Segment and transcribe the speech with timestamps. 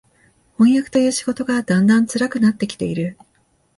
[0.57, 3.19] 飜訳という仕事がだんだん辛くなって来ている